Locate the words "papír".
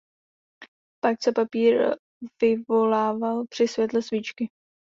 1.31-1.95